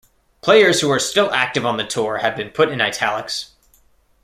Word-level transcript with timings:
Players 0.41 0.81
who 0.81 0.89
are 0.89 0.97
still 0.97 1.29
active 1.31 1.63
on 1.63 1.77
the 1.77 1.83
tour 1.85 2.17
have 2.17 2.35
been 2.35 2.49
put 2.49 2.69
in 2.69 2.81
"italics". 2.81 3.51